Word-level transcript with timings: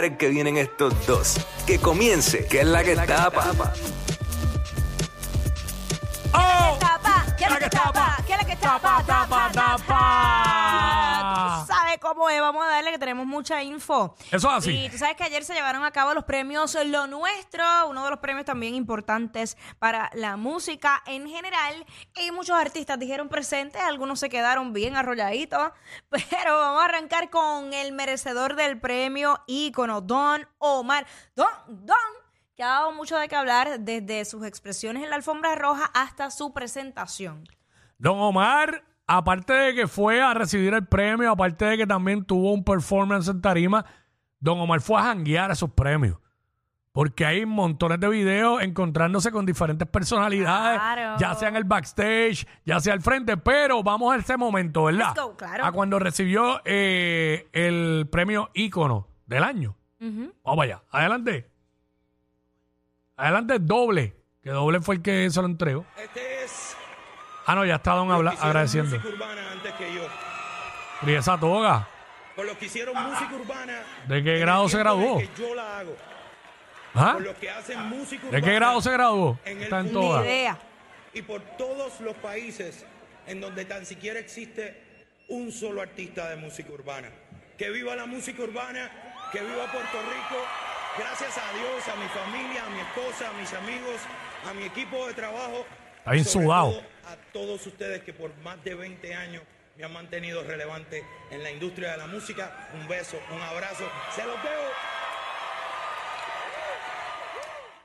que 0.00 0.28
vienen 0.30 0.56
estos 0.56 0.94
dos. 1.06 1.36
Que 1.66 1.78
comience, 1.78 2.46
que 2.46 2.60
es 2.62 2.66
la 2.66 2.82
que 2.82 2.96
tapa. 2.96 3.52
¡Oh! 6.32 6.78
tapa? 6.80 7.26
¿Quién 7.36 7.50
es 7.50 7.50
La 7.50 7.50
la 7.50 7.58
que 7.58 7.64
que 7.64 7.70
tapa? 7.76 7.92
tapa. 7.92 8.16
¿Quién 8.26 8.40
es 8.40 8.46
la 8.48 8.54
que 8.54 8.56
Tapa, 8.58 8.80
tapa? 8.80 9.04
tapa, 9.06 9.50
Tapa, 9.52 9.76
tapa. 9.76 11.11
Cómo 12.02 12.28
es. 12.28 12.40
Vamos 12.40 12.64
a 12.66 12.68
darle 12.68 12.90
que 12.90 12.98
tenemos 12.98 13.24
mucha 13.24 13.62
info. 13.62 14.14
Eso 14.30 14.48
es 14.48 14.54
así. 14.54 14.72
Y 14.72 14.90
tú 14.90 14.98
sabes 14.98 15.16
que 15.16 15.24
ayer 15.24 15.44
se 15.44 15.54
llevaron 15.54 15.84
a 15.84 15.92
cabo 15.92 16.12
los 16.12 16.24
premios 16.24 16.76
Lo 16.84 17.06
Nuestro, 17.06 17.64
uno 17.88 18.04
de 18.04 18.10
los 18.10 18.18
premios 18.18 18.44
también 18.44 18.74
importantes 18.74 19.56
para 19.78 20.10
la 20.14 20.36
música 20.36 21.02
en 21.06 21.28
general. 21.28 21.86
Y 22.16 22.30
muchos 22.32 22.56
artistas 22.56 22.98
dijeron 22.98 23.28
presentes, 23.28 23.80
algunos 23.80 24.20
se 24.20 24.28
quedaron 24.28 24.72
bien 24.72 24.96
arrolladitos. 24.96 25.70
Pero 26.10 26.58
vamos 26.58 26.82
a 26.82 26.84
arrancar 26.84 27.30
con 27.30 27.72
el 27.72 27.92
merecedor 27.92 28.56
del 28.56 28.78
premio 28.80 29.42
ícono, 29.46 30.00
Don 30.00 30.46
Omar. 30.58 31.06
Don, 31.34 31.48
Don 31.68 31.96
que 32.54 32.62
ha 32.62 32.68
dado 32.68 32.92
mucho 32.92 33.16
de 33.16 33.28
qué 33.28 33.36
hablar 33.36 33.80
desde 33.80 34.24
sus 34.24 34.44
expresiones 34.44 35.04
en 35.04 35.10
la 35.10 35.16
alfombra 35.16 35.54
roja 35.54 35.90
hasta 35.94 36.30
su 36.30 36.52
presentación. 36.52 37.44
Don 37.96 38.20
Omar, 38.20 38.84
aparte 39.06 39.52
de 39.52 39.74
que 39.74 39.86
fue 39.86 40.20
a 40.22 40.34
recibir 40.34 40.72
el 40.74 40.86
premio, 40.86 41.30
aparte 41.30 41.64
de 41.64 41.76
que 41.78 41.86
también 41.86 42.24
tuvo 42.24 42.52
un 42.52 42.64
performance 42.64 43.28
en 43.28 43.40
tarima, 43.40 43.84
Don 44.40 44.58
Omar 44.60 44.80
fue 44.80 44.98
a 45.00 45.04
janguear 45.04 45.50
esos 45.50 45.70
premios. 45.70 46.18
Porque 46.92 47.24
hay 47.24 47.46
montones 47.46 47.98
de 48.00 48.08
videos 48.08 48.60
encontrándose 48.62 49.30
con 49.32 49.46
diferentes 49.46 49.88
personalidades, 49.88 50.78
Claro. 50.78 51.16
ya 51.18 51.34
sea 51.34 51.48
en 51.48 51.56
el 51.56 51.64
backstage, 51.64 52.46
ya 52.66 52.80
sea 52.80 52.92
al 52.92 53.00
frente, 53.00 53.38
pero 53.38 53.82
vamos 53.82 54.12
a 54.14 54.18
ese 54.18 54.36
momento, 54.36 54.84
¿verdad? 54.84 55.14
Let's 55.14 55.22
go, 55.24 55.36
claro. 55.36 55.64
A 55.64 55.72
cuando 55.72 55.98
recibió 55.98 56.60
eh, 56.66 57.48
el 57.52 58.06
premio 58.12 58.50
ícono 58.52 59.08
del 59.24 59.42
año. 59.42 59.74
Ujú. 60.02 60.34
Vamos 60.44 60.64
allá, 60.64 60.82
adelante. 60.90 61.48
Adelante, 63.16 63.58
doble, 63.58 64.14
que 64.42 64.50
doble 64.50 64.80
fue 64.80 64.96
el 64.96 65.02
que 65.02 65.30
se 65.30 65.40
lo 65.40 65.46
entregó. 65.46 65.86
Este 65.96 66.44
es 66.44 66.71
Ah, 67.46 67.54
no, 67.54 67.64
ya 67.64 67.76
está 67.76 67.92
Don 67.92 68.08
los 68.08 68.16
habla- 68.16 68.30
que 68.30 68.34
hicieron 68.36 68.50
agradeciendo. 68.50 68.96
música 68.96 69.14
urbana 69.14 69.50
antes 69.52 69.72
que 69.74 69.94
yo. 69.94 70.02
Y 71.02 71.14
esa 71.14 71.38
toga. 71.38 71.88
Por 72.36 72.46
los 72.46 72.56
que 72.56 72.64
hicieron 72.66 72.94
música 73.02 73.34
urbana. 73.34 73.82
¿De 74.06 74.22
qué 74.22 74.30
en 74.30 74.34
el 74.36 74.40
grado 74.40 74.68
se 74.68 74.76
tiempo 74.76 74.92
en 74.92 75.00
el 75.00 75.06
graduó? 75.06 75.18
que 75.18 75.42
yo 75.42 75.54
la 75.54 75.78
hago. 75.78 75.96
¿Ah? 76.94 77.12
Por 77.14 77.22
los 77.22 77.36
que 77.36 77.50
hacen 77.50 77.78
música 77.88 78.22
¿De 78.22 78.28
urbana. 78.28 78.46
qué 78.46 78.54
grado 78.54 78.80
se 78.80 78.90
graduó? 78.92 79.38
En 79.44 79.56
el 79.58 79.62
Está 79.64 79.78
en 79.80 79.84
mundo. 79.86 80.00
Ni 80.00 80.06
toga. 80.08 80.24
idea. 80.24 80.58
Y 81.14 81.22
por 81.22 81.40
todos 81.58 82.00
los 82.00 82.14
países 82.16 82.86
en 83.26 83.40
donde 83.40 83.64
tan 83.64 83.84
siquiera 83.86 84.18
existe 84.20 85.06
un 85.28 85.50
solo 85.52 85.80
artista 85.82 86.28
de 86.28 86.36
música 86.36 86.70
urbana. 86.72 87.08
Que 87.58 87.70
viva 87.70 87.94
la 87.96 88.06
música 88.06 88.42
urbana, 88.42 88.90
que 89.32 89.40
viva 89.40 89.66
Puerto 89.70 89.98
Rico. 90.02 90.42
Gracias 90.98 91.36
a 91.38 91.52
Dios, 91.56 91.88
a 91.88 91.96
mi 91.96 92.08
familia, 92.08 92.64
a 92.66 92.70
mi 92.70 92.80
esposa, 92.80 93.30
a 93.30 93.32
mis 93.40 93.52
amigos, 93.54 94.00
a 94.48 94.52
mi 94.54 94.64
equipo 94.64 95.06
de 95.06 95.14
trabajo. 95.14 95.66
Está 96.02 96.10
bien 96.12 96.24
sobre 96.24 96.46
sudado. 96.46 96.70
todo 96.72 96.82
A 97.12 97.16
todos 97.32 97.66
ustedes 97.66 98.02
que 98.02 98.12
por 98.12 98.34
más 98.42 98.62
de 98.64 98.74
20 98.74 99.14
años 99.14 99.42
me 99.78 99.84
han 99.84 99.92
mantenido 99.92 100.42
relevante 100.42 101.04
en 101.30 101.42
la 101.42 101.50
industria 101.50 101.92
de 101.92 101.98
la 101.98 102.06
música. 102.06 102.68
Un 102.80 102.88
beso, 102.88 103.16
un 103.34 103.40
abrazo. 103.40 103.84
Se 104.14 104.24
los 104.24 104.34
veo. 104.42 104.60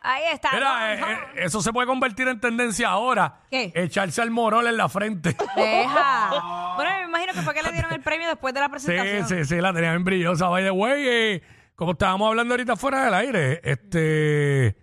Ahí 0.02 0.24
está. 0.32 0.52
Mira, 0.54 0.94
eh, 0.94 1.00
eh, 1.02 1.18
eso 1.46 1.62
se 1.62 1.74
puede 1.74 1.86
convertir 1.86 2.28
en 2.30 2.40
tendencia 2.40 2.88
ahora. 2.90 3.42
¿Qué? 3.52 3.72
Echarse 3.76 4.22
al 4.22 4.32
morol 4.32 4.66
en 4.68 4.78
la 4.78 4.88
frente. 4.90 5.36
Deja. 5.56 6.54
Bueno, 6.78 6.92
me 7.00 7.04
imagino 7.06 7.34
que 7.34 7.42
fue 7.42 7.56
que 7.56 7.64
le 7.64 7.72
dieron 7.72 7.92
el 7.92 8.02
premio 8.02 8.28
después 8.28 8.54
de 8.54 8.60
la 8.60 8.68
Sí, 8.68 8.72
presentación. 8.72 9.28
sí, 9.28 9.46
sí, 9.46 9.60
la 9.60 9.74
tenía 9.74 9.90
bien 9.90 10.04
brillosa. 10.04 10.48
By 10.48 10.64
the 10.64 10.70
way, 10.70 11.08
eh, 11.08 11.42
como 11.76 11.94
estábamos 11.94 12.28
hablando 12.30 12.54
ahorita 12.54 12.76
fuera 12.76 13.04
del 13.06 13.14
aire, 13.16 13.62
este. 13.64 14.78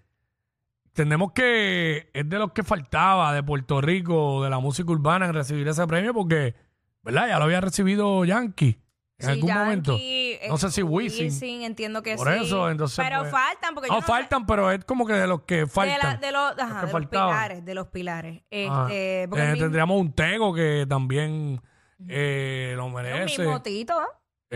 Entendemos 0.97 1.33
que 1.33 2.09
es 2.14 2.28
de 2.28 2.39
los 2.39 2.53
que 2.53 2.62
faltaba 2.62 3.33
de 3.34 3.42
Puerto 3.42 3.81
Rico, 3.81 4.45
de 4.45 4.48
la 4.50 4.61
música 4.61 4.92
urbana, 4.92 5.27
en 5.27 5.35
recibir 5.35 5.67
ese 5.67 5.85
premio, 5.89 6.14
porque, 6.14 6.55
¿verdad? 7.02 7.27
Ya 7.27 7.39
lo 7.41 7.46
había 7.46 7.61
recibido 7.61 8.24
Yankee 8.24 8.79
en 9.18 9.27
Sí, 9.27 9.33
algún 9.33 9.48
Yankee, 9.48 9.58
momento. 9.64 9.96
eh, 9.98 10.41
No 10.48 10.57
sé 10.57 10.70
si 10.70 10.85
Wisin. 10.85 11.63
entiendo 11.64 12.01
que 12.05 12.14
Por 12.14 12.29
sí. 12.33 12.45
eso, 12.45 12.70
entonces. 12.70 13.05
Pero 13.05 13.18
pues, 13.23 13.33
faltan, 13.33 13.74
porque 13.74 13.89
No, 13.89 13.95
yo 13.95 14.01
no 14.02 14.07
sé- 14.07 14.13
faltan, 14.13 14.46
pero 14.46 14.70
es 14.70 14.85
como 14.85 15.05
que 15.05 15.14
de 15.14 15.27
los 15.27 15.42
que 15.42 15.57
de, 15.57 15.67
faltan. 15.67 15.98
la- 16.13 16.17
de 16.17 16.30
los, 16.30 16.58
ajá, 16.61 16.80
que 16.83 16.86
de 16.86 16.92
los 16.92 17.07
pilares, 17.08 17.64
de 17.64 17.74
los 17.74 17.86
pilares. 17.89 18.42
Este, 18.48 19.23
Eh, 19.23 19.27
mismo- 19.27 19.57
tendríamos 19.58 20.01
un 20.01 20.13
Tego 20.13 20.55
que 20.55 20.86
también 20.89 21.61
eh, 22.08 22.74
lo 22.77 22.89
merece. 22.89 23.42
mismo 23.42 23.61
Tito, 23.63 24.01
¿eh? 24.01 24.07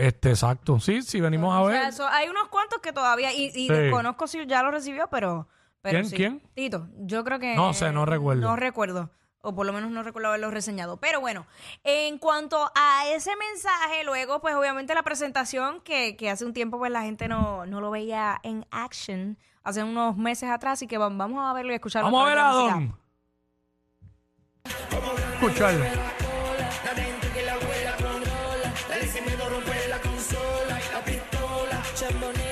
Este, 0.07 0.29
exacto. 0.29 0.79
Sí, 0.79 1.01
sí, 1.01 1.19
venimos 1.19 1.53
a 1.53 1.61
O 1.63 1.65
ver. 1.65 1.79
sea, 1.81 1.89
eso- 1.89 2.07
hay 2.07 2.29
unos 2.29 2.47
cuantos 2.47 2.79
que 2.79 2.93
todavía, 2.93 3.33
y, 3.33 3.47
y 3.47 3.51
Sí. 3.51 3.67
desconozco 3.67 4.25
si 4.25 4.45
ya 4.45 4.63
lo 4.63 4.71
recibió, 4.71 5.09
pero... 5.11 5.49
pero 5.81 5.99
¿Quién? 5.99 6.09
sí. 6.09 6.15
¿Quién? 6.15 6.41
Tito, 6.53 6.87
yo 6.97 7.23
creo 7.23 7.39
que... 7.39 7.55
No 7.55 7.73
sé, 7.73 7.91
no 7.91 8.05
recuerdo. 8.05 8.41
No 8.41 8.55
recuerdo, 8.55 9.09
o 9.41 9.55
por 9.55 9.65
lo 9.65 9.73
menos 9.73 9.91
no 9.91 10.03
recuerdo 10.03 10.27
haberlo 10.29 10.51
reseñado. 10.51 10.97
Pero 10.97 11.21
bueno, 11.21 11.45
en 11.83 12.17
cuanto 12.17 12.71
a 12.75 13.07
ese 13.09 13.31
mensaje, 13.35 14.03
luego, 14.03 14.41
pues 14.41 14.55
obviamente 14.55 14.93
la 14.93 15.03
presentación, 15.03 15.81
que, 15.81 16.15
que 16.17 16.29
hace 16.29 16.45
un 16.45 16.53
tiempo 16.53 16.77
pues 16.77 16.91
la 16.91 17.03
gente 17.03 17.27
no, 17.27 17.65
no 17.65 17.79
lo 17.81 17.91
veía 17.91 18.39
en 18.43 18.65
action, 18.71 19.37
hace 19.63 19.83
unos 19.83 20.17
meses 20.17 20.49
atrás, 20.49 20.81
y 20.81 20.87
que 20.87 20.97
va- 20.97 21.09
vamos 21.09 21.49
a 21.49 21.53
verlo 21.53 21.71
y 21.71 21.75
escucharlo. 21.75 22.11
Vamos 22.11 22.25
a 22.25 22.29
ver 22.29 22.37
a. 22.39 22.51
Don. 22.51 22.99
Escucharlo. 25.41 25.85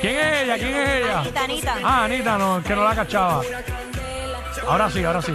¿Quién 0.02 0.20
es 0.20 0.44
ella? 0.44 0.58
¿Quién 0.58 0.76
es 0.76 0.90
ella? 0.90 1.20
Anita, 1.20 1.44
Anita. 1.44 1.76
Ah, 1.84 2.04
Anita, 2.04 2.38
no, 2.38 2.64
que 2.64 2.76
no 2.76 2.84
la 2.84 2.96
cachaba. 2.96 3.42
Ahora 4.68 4.90
sí, 4.90 5.04
ahora 5.04 5.22
sí. 5.22 5.34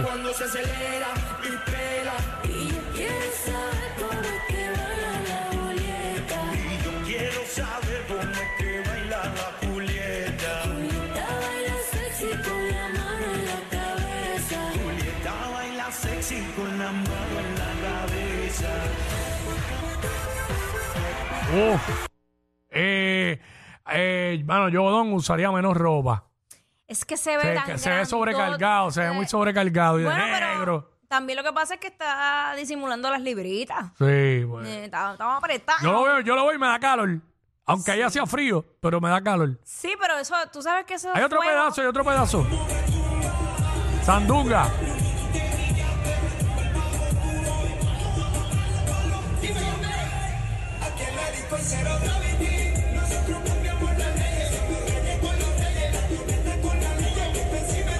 Uf. 21.53 22.12
Eh, 23.95 24.41
bueno, 24.45 24.69
yo, 24.69 24.89
Don, 24.89 25.13
usaría 25.13 25.51
menos 25.51 25.75
ropa. 25.77 26.25
Es 26.87 27.05
que 27.05 27.17
se 27.17 27.37
ve 27.37 27.43
Se, 27.43 27.53
tan 27.53 27.65
que 27.65 27.77
se 27.77 27.89
ve 27.89 27.95
grandote. 27.95 28.09
sobrecargado, 28.09 28.91
se 28.91 29.01
ve 29.01 29.11
muy 29.11 29.25
sobrecargado 29.27 29.99
y 29.99 30.03
de 30.03 30.09
Bueno, 30.09 30.23
pero 30.31 30.47
negro. 30.57 30.91
también 31.07 31.37
lo 31.37 31.43
que 31.43 31.53
pasa 31.53 31.75
es 31.75 31.79
que 31.79 31.87
está 31.87 32.53
disimulando 32.55 33.09
las 33.09 33.21
libritas. 33.21 33.85
Sí, 33.97 34.45
pues. 34.47 34.67
Eh, 34.67 34.85
Estamos 34.85 35.13
estamos 35.13 35.37
apretados. 35.37 35.81
Yo 35.81 35.91
lo 35.91 36.03
veo, 36.03 36.19
yo 36.19 36.35
lo 36.35 36.45
veo 36.45 36.55
y 36.55 36.59
me 36.59 36.67
da 36.67 36.79
calor. 36.79 37.19
Aunque 37.65 37.91
ahí 37.91 38.01
hacía 38.01 38.25
frío, 38.25 38.65
pero 38.81 38.99
me 38.99 39.09
da 39.09 39.21
calor. 39.23 39.57
Sí, 39.63 39.93
pero 39.99 40.17
eso, 40.17 40.35
tú 40.51 40.61
sabes 40.61 40.85
que 40.85 40.95
eso 40.95 41.09
Hay 41.13 41.23
otro 41.23 41.41
fuego- 41.41 41.51
pedazo, 41.61 41.81
hay 41.81 41.87
otro 41.87 42.03
pedazo. 42.03 42.45
Sandunga. 44.03 44.67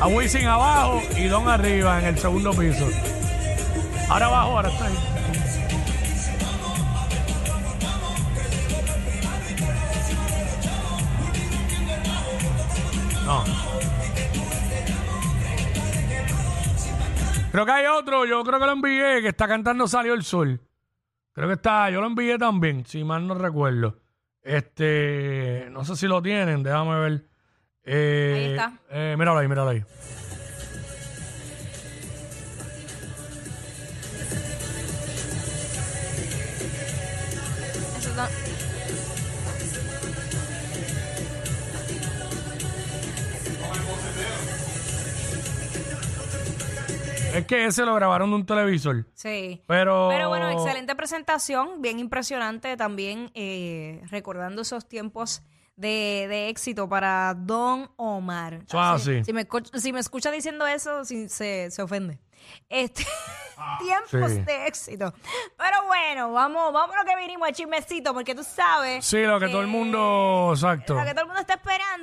A 0.03 0.07
Wisin 0.07 0.45
abajo 0.45 1.01
y 1.17 1.29
Don 1.29 1.47
arriba 1.47 1.97
en 1.97 2.07
el 2.07 2.17
segundo 2.17 2.51
piso. 2.51 2.89
Ahora 4.09 4.25
abajo, 4.25 4.51
ahora 4.57 4.67
está 4.67 4.85
ahí. 4.87 4.93
No. 13.25 13.43
Creo 17.53 17.65
que 17.65 17.71
hay 17.71 17.85
otro, 17.85 18.25
yo 18.25 18.43
creo 18.43 18.59
que 18.59 18.65
lo 18.65 18.73
envié, 18.73 19.21
que 19.21 19.29
está 19.29 19.47
cantando 19.47 19.87
Salió 19.87 20.15
el 20.15 20.25
Sol. 20.25 20.59
Creo 21.31 21.47
que 21.47 21.53
está, 21.53 21.89
yo 21.89 22.01
lo 22.01 22.07
envié 22.07 22.37
también, 22.37 22.85
si 22.85 23.05
mal 23.05 23.25
no 23.25 23.35
recuerdo. 23.35 24.01
Este, 24.41 25.69
no 25.71 25.85
sé 25.85 25.95
si 25.95 26.07
lo 26.07 26.21
tienen, 26.21 26.61
déjame 26.61 26.99
ver. 26.99 27.32
Eh, 27.85 28.33
Ahí 28.35 28.51
está. 28.51 28.73
eh, 28.91 29.15
míralo 29.17 29.39
ahí, 29.39 29.47
míralo 29.47 29.69
ahí. 29.69 29.83
Eso 37.97 38.09
Es 47.35 47.47
que 47.47 47.65
ese 47.65 47.83
lo 47.83 47.95
grabaron 47.95 48.29
de 48.29 48.35
un 48.35 48.45
televisor. 48.45 49.07
Sí. 49.15 49.63
Pero. 49.65 50.07
Pero 50.09 50.29
bueno, 50.29 50.51
excelente 50.51 50.95
presentación, 50.95 51.81
bien 51.81 51.97
impresionante 51.97 52.77
también, 52.77 53.31
eh, 53.33 54.01
recordando 54.11 54.61
esos 54.61 54.87
tiempos 54.87 55.41
de, 55.75 56.27
de 56.29 56.49
éxito 56.49 56.87
para 56.87 57.33
Don 57.35 57.89
Omar. 57.95 58.59
Así. 58.71 59.23
Si 59.23 59.33
me, 59.33 59.47
escu- 59.47 59.77
si 59.79 59.91
me 59.93 59.99
escucha 59.99 60.31
diciendo 60.31 60.67
eso, 60.67 61.03
si- 61.05 61.29
se, 61.29 61.71
se 61.71 61.81
ofende. 61.81 62.19
Este, 62.69 63.05
tiempos 63.79 64.31
sí. 64.31 64.41
de 64.41 64.67
éxito. 64.67 65.13
Pero 65.57 65.85
bueno, 65.87 66.31
vamos, 66.33 66.73
vamos 66.73 66.95
a 66.95 66.99
lo 66.99 67.05
que 67.05 67.15
vinimos, 67.15 67.47
el 67.47 67.55
chismecito, 67.55 68.13
porque 68.13 68.35
tú 68.35 68.43
sabes. 68.43 69.05
Sí, 69.05 69.23
lo 69.23 69.39
que 69.39 69.47
todo 69.47 69.61
el 69.61 69.67
mundo. 69.67 70.51
Exacto. 70.53 70.95
Lo 70.95 71.05
que 71.05 71.11
todo 71.11 71.21
el 71.21 71.27
mundo 71.27 71.39
está 71.41 71.53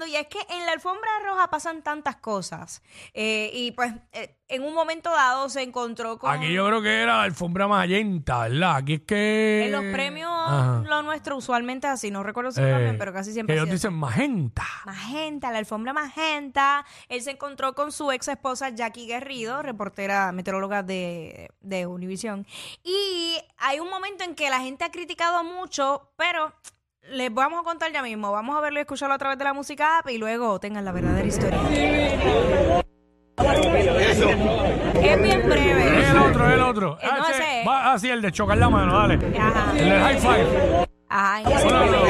y 0.06 0.17
es 0.17 0.26
que 0.26 0.38
en 0.49 0.67
la 0.67 0.73
alfombra 0.73 1.11
roja 1.25 1.49
pasan 1.49 1.82
tantas 1.82 2.17
cosas. 2.17 2.82
Eh, 3.14 3.50
y 3.52 3.73
pues 3.73 3.93
eh, 4.12 4.37
en 4.49 4.64
un 4.64 4.75
momento 4.75 5.11
dado 5.11 5.49
se 5.49 5.62
encontró 5.62 6.19
con... 6.19 6.31
Aquí 6.31 6.52
yo 6.52 6.67
creo 6.67 6.82
que 6.82 7.02
era 7.02 7.19
la 7.19 7.23
alfombra 7.23 7.69
magenta, 7.69 8.49
¿verdad? 8.49 8.76
Aquí 8.76 8.94
es 8.94 9.00
que. 9.02 9.67
En 9.67 9.73
los 9.73 9.85
premios, 9.93 10.31
Ajá. 10.31 10.82
lo 10.87 11.02
nuestro 11.02 11.37
usualmente 11.37 11.87
es 11.87 11.93
así, 11.94 12.11
no 12.11 12.23
recuerdo 12.23 12.50
si 12.52 12.61
Eh, 12.61 12.70
cambian, 12.70 12.99
pero 12.99 13.12
casi 13.12 13.32
siempre 13.32 13.55
ellos 13.56 13.70
dicen 13.70 13.94
magenta. 13.94 14.64
Magenta, 14.85 15.50
la 15.50 15.58
alfombra 15.58 15.93
magenta. 15.93 16.85
Él 17.08 17.23
se 17.23 17.32
encontró 17.32 17.75
con 17.75 17.93
su 17.93 18.11
ex 18.12 18.29
esposa 18.29 18.70
Jackie 18.70 19.06
Guerrido, 19.06 19.62
reportera 19.62 20.32
meteoróloga 20.32 20.82
de, 20.82 21.50
de 21.61 21.87
Univision. 21.87 22.46
Y 22.82 23.37
hay 23.58 23.81
un 23.81 23.88
momento 23.91 24.25
en 24.25 24.35
que 24.35 24.50
la 24.50 24.61
gente 24.61 24.85
ha 24.85 24.91
criticado 24.91 25.44
mucho, 25.44 26.12
pero 26.17 26.53
les 27.11 27.33
vamos 27.33 27.61
a 27.61 27.65
contar 27.65 27.93
ya 27.93 28.03
mismo. 28.03 28.33
Vamos 28.33 28.57
a 28.57 28.61
verlo 28.61 28.79
y 28.79 28.83
escucharlo 28.83 29.15
a 29.15 29.19
través 29.19 29.39
de 29.39 29.45
la 29.45 29.53
música 29.53 29.99
app 29.99 30.09
y 30.11 30.19
luego 30.19 30.59
tengan 30.61 30.85
la 30.85 30.93
verdadera 30.93 31.27
historia. 31.27 31.59
Es 35.03 35.23
bien 35.23 35.43
breve. 35.49 36.11
El 36.11 36.19
otro, 36.19 36.51
el 36.53 36.61
otro. 36.61 36.99
Eh, 37.01 37.07
no, 37.19 37.29
ese- 37.29 37.65
va 37.67 37.93
así, 37.93 38.09
el 38.09 38.23
de 38.23 38.33
chocar 38.33 38.59
la 38.59 38.69
mano, 38.69 38.93
dale. 38.99 39.19
Ajá. 39.39 39.73
El 39.77 39.89
del 39.89 40.01
high 40.01 40.19
five. 40.19 40.87
Ajá, 41.09 41.41
en 41.41 41.49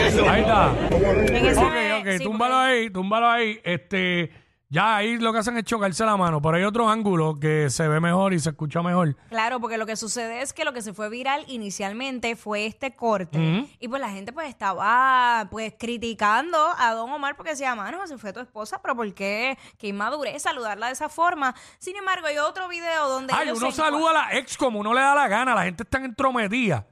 ese 0.07 0.29
Ahí 0.29 0.41
está. 0.43 0.73
En 0.91 1.47
ese 1.47 1.61
Ok, 1.61 2.01
ok, 2.01 2.09
sí, 2.19 2.25
túmbalo 2.25 2.55
porque- 2.55 2.71
ahí, 2.73 2.91
túmbalo 2.91 3.29
ahí. 3.31 3.61
Este, 3.65 4.31
ya 4.73 4.97
ahí 4.97 5.19
lo 5.19 5.33
que 5.33 5.41
hacen 5.41 5.57
es 5.59 5.65
chocarse 5.65 6.05
la 6.05 6.17
mano, 6.17 6.41
pero 6.41 6.57
hay 6.57 6.63
otro 6.63 6.89
ángulo 6.89 7.41
que 7.41 7.69
se 7.71 7.89
ve 7.89 7.99
mejor 7.99 8.33
y 8.33 8.39
se 8.39 8.51
escucha 8.51 8.81
mejor. 8.83 9.17
Claro, 9.29 9.59
porque 9.59 9.77
lo 9.77 9.85
que 9.85 9.97
sucede 9.97 10.43
es 10.43 10.53
que 10.53 10.65
lo 10.65 10.73
que 10.73 10.81
se 10.81 10.95
fue 10.95 11.11
viral 11.11 11.45
inicialmente 11.49 12.37
fue 12.37 12.67
este 12.67 12.95
corte. 12.95 13.69
Y 13.81 13.89
pues 13.89 14.01
la 14.01 14.11
gente 14.11 14.33
pues 14.33 14.49
estaba 14.49 15.49
pues 15.51 15.75
criticando 15.77 16.57
a 16.79 16.95
Don 16.95 17.11
Omar 17.11 17.35
porque 17.35 17.51
decía, 17.51 17.75
mano, 17.75 18.07
se 18.07 18.17
fue 18.17 18.33
tu 18.33 18.39
esposa, 18.39 18.81
pero 18.81 18.95
¿por 18.95 19.13
qué? 19.13 19.59
Qué 19.77 19.89
inmadurez 19.89 20.43
saludarla 20.43 20.87
de 20.87 20.93
esa 20.93 21.09
forma. 21.09 21.53
Sin 21.81 21.97
embargo, 21.97 22.29
hay 22.29 22.39
otro 22.39 22.69
video 22.69 23.09
donde 23.09 23.35
Ay, 23.37 23.49
ellos 23.49 23.59
uno 23.59 23.73
se 23.73 23.77
saluda 23.77 24.11
a 24.11 24.13
la 24.13 24.39
ex 24.39 24.57
como 24.57 24.79
uno 24.79 24.95
le 24.95 25.01
da 25.01 25.17
la 25.17 25.27
gana, 25.27 25.53
la 25.53 25.65
gente 25.65 25.83
está 25.83 25.99
entrometida. 25.99 26.87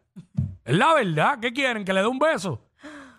Es 0.64 0.76
la 0.76 0.94
verdad, 0.94 1.38
¿qué 1.40 1.52
quieren? 1.52 1.84
¿Que 1.84 1.92
le 1.92 2.00
dé 2.00 2.08
un 2.08 2.18
beso? 2.18 2.60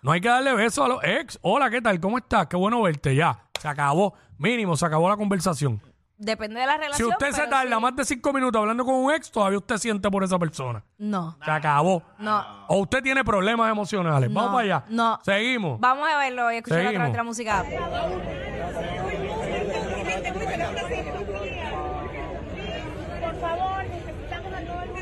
No 0.02 0.12
hay 0.12 0.20
que 0.20 0.28
darle 0.28 0.54
beso 0.54 0.84
a 0.84 0.90
los 0.90 1.04
ex. 1.04 1.40
Hola, 1.42 1.70
¿qué 1.70 1.82
tal? 1.82 1.98
¿Cómo 2.02 2.18
estás? 2.18 2.48
Qué 2.48 2.58
bueno 2.58 2.82
verte. 2.82 3.16
Ya, 3.16 3.46
se 3.60 3.68
acabó. 3.68 4.14
Mínimo, 4.40 4.76
se 4.76 4.86
acabó 4.86 5.08
la 5.10 5.18
conversación. 5.18 5.80
Depende 6.18 6.60
de 6.60 6.66
la 6.66 6.74
Si 6.74 6.80
relación. 6.80 7.10
usted 7.12 7.28
se 7.32 7.38
pero 7.38 7.50
tarda 7.50 7.76
sí. 7.78 7.82
más 7.82 7.96
de 7.96 8.04
cinco 8.06 8.34
minutos 8.34 8.60
hablando 8.60 8.84
con 8.84 8.96
un 8.96 9.14
ex, 9.14 9.32
todavía 9.32 9.58
usted 9.58 9.78
siente 9.78 10.10
por 10.12 10.22
esa 10.24 10.38
persona. 10.38 10.84
No, 10.98 11.38
Se 11.46 11.50
acabó. 11.52 12.04
no. 12.18 12.44
O 12.68 12.80
usted 12.80 13.02
tiene 13.02 13.24
problemas 13.24 13.72
emocionales. 13.72 14.28
Vamos 14.34 14.50
No, 14.52 14.58
para 14.58 14.64
allá. 14.66 14.86
no. 14.90 15.20
Seguimos. 15.24 15.80
Vamos 15.80 16.10
a 16.10 16.18
verlo 16.18 16.52
y 16.52 16.58
escucharlo 16.58 16.90
a 16.90 16.92
través 16.92 17.12
Seguimos. 17.14 17.18
la 17.18 17.24
música. 17.24 17.66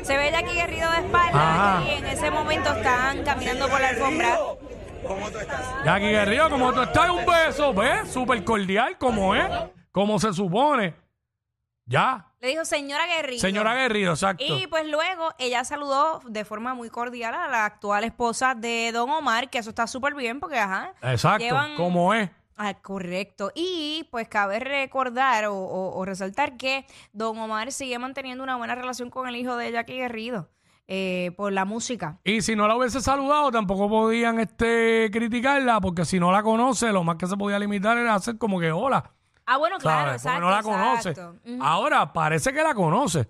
Se 0.02 0.16
ve 0.16 0.30
Jackie 0.30 0.54
Guerrido 0.54 0.90
de 0.92 0.98
espalda 0.98 1.30
Ajá. 1.78 1.84
y 1.84 1.90
en 1.98 2.06
ese 2.06 2.30
momento 2.30 2.70
están 2.72 3.22
caminando 3.24 3.68
por 3.68 3.80
la 3.80 3.88
alfombra. 3.88 4.38
¿Cómo 5.08 5.30
tú 5.30 5.38
estás? 5.38 5.84
Jackie 5.84 6.10
Guerrero, 6.10 6.50
como 6.50 6.72
tú 6.72 6.82
estás, 6.82 7.10
un 7.10 7.24
beso, 7.26 7.72
¿ves? 7.74 8.10
Súper 8.10 8.44
cordial, 8.44 8.96
como 8.98 9.34
es, 9.34 9.44
como 9.90 10.18
se 10.18 10.32
supone. 10.32 10.94
Ya. 11.86 12.26
Le 12.40 12.48
dijo 12.48 12.64
señora 12.64 13.06
Guerrido. 13.06 13.40
Señora 13.40 13.74
Guerrero, 13.74 14.12
exacto. 14.12 14.44
Y 14.46 14.66
pues 14.66 14.86
luego 14.86 15.30
ella 15.38 15.64
saludó 15.64 16.20
de 16.26 16.44
forma 16.44 16.74
muy 16.74 16.90
cordial 16.90 17.34
a 17.34 17.48
la 17.48 17.64
actual 17.64 18.04
esposa 18.04 18.54
de 18.54 18.92
Don 18.92 19.08
Omar, 19.10 19.48
que 19.50 19.58
eso 19.58 19.70
está 19.70 19.86
súper 19.86 20.14
bien 20.14 20.38
porque, 20.38 20.58
ajá. 20.58 20.92
Exacto, 21.02 21.42
llevan- 21.44 21.74
como 21.76 22.12
es. 22.14 22.30
Ah, 22.60 22.74
correcto. 22.74 23.52
Y 23.54 24.06
pues 24.10 24.28
cabe 24.28 24.58
recordar 24.58 25.46
o, 25.46 25.54
o- 25.56 25.96
o 25.98 26.04
resaltar 26.04 26.56
que 26.56 26.84
Don 27.12 27.38
Omar 27.38 27.72
sigue 27.72 27.98
manteniendo 27.98 28.44
una 28.44 28.56
buena 28.56 28.74
relación 28.74 29.10
con 29.10 29.26
el 29.28 29.36
hijo 29.36 29.56
de 29.56 29.72
Jackie 29.72 29.96
Guerrido 29.96 30.50
eh, 30.90 31.32
por 31.36 31.52
la 31.52 31.66
música. 31.66 32.18
Y 32.24 32.40
si 32.40 32.56
no 32.56 32.66
la 32.66 32.74
hubiese 32.74 33.02
saludado, 33.02 33.50
tampoco 33.50 33.90
podían 33.90 34.40
este, 34.40 35.10
criticarla, 35.12 35.82
porque 35.82 36.06
si 36.06 36.18
no 36.18 36.32
la 36.32 36.42
conoce, 36.42 36.90
lo 36.92 37.04
más 37.04 37.16
que 37.16 37.26
se 37.26 37.36
podía 37.36 37.58
limitar 37.58 37.98
era 37.98 38.14
hacer 38.14 38.38
como 38.38 38.58
que 38.58 38.72
hola. 38.72 39.12
Ah, 39.44 39.58
bueno, 39.58 39.76
claro, 39.78 40.18
¿sabes? 40.18 40.22
exacto. 40.22 40.40
Porque 40.40 40.46
no 40.46 40.50
la 40.50 40.62
conoce. 40.62 41.10
exacto. 41.10 41.36
Ahora 41.60 42.12
parece 42.14 42.54
que 42.54 42.62
la 42.62 42.74
conoce, 42.74 43.28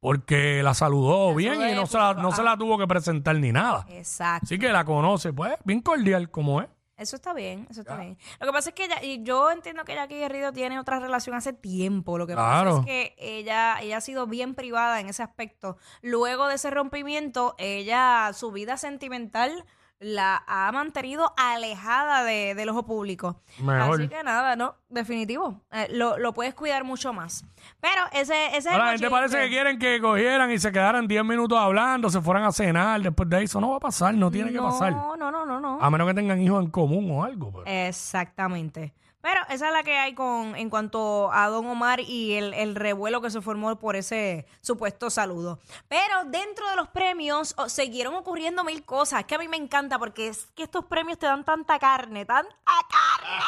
porque 0.00 0.62
la 0.64 0.74
saludó 0.74 1.34
bien 1.34 1.54
y 1.54 1.74
no 1.74 1.86
se, 1.86 1.96
la, 1.96 2.08
punto 2.08 2.22
no 2.22 2.32
se 2.32 2.42
la 2.42 2.56
tuvo 2.56 2.76
que 2.76 2.88
presentar 2.88 3.36
ni 3.36 3.52
nada. 3.52 3.86
Exacto. 3.90 4.46
Así 4.46 4.58
que 4.58 4.72
la 4.72 4.84
conoce, 4.84 5.32
pues, 5.32 5.54
bien 5.64 5.80
cordial 5.80 6.28
como 6.28 6.60
es. 6.60 6.68
Eso 6.96 7.16
está 7.16 7.32
bien, 7.32 7.66
eso 7.70 7.80
está 7.80 7.96
bien. 7.96 8.16
Lo 8.40 8.46
que 8.46 8.52
pasa 8.52 8.68
es 8.70 8.74
que 8.76 8.84
ella, 8.84 9.02
y 9.02 9.22
yo 9.24 9.50
entiendo 9.50 9.84
que 9.84 9.94
Jackie 9.94 10.14
Guerrido 10.18 10.52
tiene 10.52 10.78
otra 10.78 11.00
relación 11.00 11.34
hace 11.34 11.52
tiempo. 11.52 12.18
Lo 12.18 12.26
que 12.26 12.34
Claro. 12.34 12.70
pasa 12.76 12.80
es 12.80 12.86
que 12.86 13.14
ella, 13.18 13.80
ella 13.80 13.96
ha 13.96 14.00
sido 14.00 14.26
bien 14.28 14.54
privada 14.54 15.00
en 15.00 15.08
ese 15.08 15.22
aspecto. 15.22 15.76
Luego 16.02 16.46
de 16.46 16.54
ese 16.54 16.70
rompimiento, 16.70 17.54
ella, 17.58 18.30
su 18.32 18.52
vida 18.52 18.76
sentimental 18.76 19.64
la 20.00 20.44
ha 20.46 20.70
mantenido 20.72 21.32
alejada 21.36 22.24
de, 22.24 22.54
del 22.54 22.68
ojo 22.68 22.84
público. 22.84 23.40
Mejor. 23.60 23.94
Así 24.00 24.08
que 24.08 24.22
nada, 24.22 24.54
no, 24.54 24.74
definitivo. 24.90 25.62
Eh, 25.70 25.86
lo, 25.92 26.18
lo 26.18 26.34
puedes 26.34 26.52
cuidar 26.54 26.84
mucho 26.84 27.12
más. 27.14 27.44
Pero 27.80 28.02
ese, 28.12 28.48
ese 28.48 28.58
es 28.58 28.66
el 28.66 28.72
Ahora, 28.72 28.84
la 28.86 28.92
gente 28.92 29.08
parece 29.08 29.38
que 29.40 29.48
quieren 29.48 29.78
que 29.78 30.00
cogieran 30.02 30.50
y 30.50 30.58
se 30.58 30.72
quedaran 30.72 31.06
10 31.08 31.24
minutos 31.24 31.58
hablando, 31.58 32.10
se 32.10 32.20
fueran 32.20 32.42
a 32.44 32.52
cenar 32.52 33.00
después 33.00 33.30
de. 33.30 33.44
Eso 33.44 33.60
no 33.62 33.70
va 33.70 33.76
a 33.76 33.80
pasar, 33.80 34.12
no 34.14 34.30
tiene 34.30 34.52
que 34.52 34.58
pasar. 34.58 34.92
No, 34.92 35.16
no, 35.16 35.30
no, 35.30 35.46
no, 35.46 35.58
no. 35.60 35.63
A 35.84 35.90
menos 35.90 36.06
que 36.08 36.14
tengan 36.14 36.40
hijos 36.40 36.64
en 36.64 36.70
común 36.70 37.10
o 37.10 37.22
algo. 37.24 37.52
pero- 37.52 37.64
Exactamente. 37.66 38.94
Pero 39.20 39.40
esa 39.48 39.68
es 39.68 39.72
la 39.72 39.82
que 39.82 39.96
hay 39.98 40.14
con 40.14 40.54
en 40.54 40.68
cuanto 40.68 41.30
a 41.32 41.48
Don 41.48 41.66
Omar 41.66 42.00
y 42.00 42.34
el, 42.34 42.52
el 42.54 42.74
revuelo 42.74 43.20
que 43.22 43.30
se 43.30 43.40
formó 43.40 43.74
por 43.78 43.96
ese 43.96 44.46
supuesto 44.60 45.08
saludo. 45.08 45.58
Pero 45.88 46.24
dentro 46.26 46.68
de 46.68 46.76
los 46.76 46.88
premios 46.88 47.54
oh, 47.56 47.68
siguieron 47.70 48.14
ocurriendo 48.14 48.64
mil 48.64 48.84
cosas 48.84 49.24
que 49.24 49.34
a 49.34 49.38
mí 49.38 49.48
me 49.48 49.56
encanta 49.56 49.98
porque 49.98 50.28
es 50.28 50.46
que 50.54 50.62
estos 50.64 50.84
premios 50.86 51.18
te 51.18 51.24
dan 51.26 51.42
tanta 51.44 51.78
carne, 51.78 52.24
tanta 52.26 52.54
carne. 52.64 53.44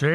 Sí. 0.00 0.06